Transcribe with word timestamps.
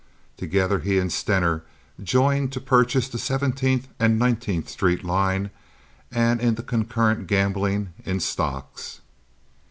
Together 0.35 0.79
he 0.79 0.97
and 0.97 1.13
Stener 1.13 1.61
joined 2.01 2.51
to 2.53 2.59
purchase 2.59 3.07
the 3.07 3.19
Seventeenth 3.19 3.87
and 3.99 4.17
Nineteenth 4.17 4.67
Street 4.67 5.03
line 5.03 5.51
and 6.11 6.41
in 6.41 6.55
the 6.55 6.63
concurrent 6.63 7.27
gambling 7.27 7.93
in 8.03 8.19
stocks. 8.19 9.01